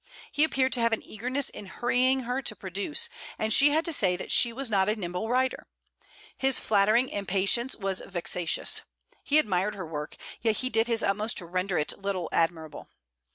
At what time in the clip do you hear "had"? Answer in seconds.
3.69-3.85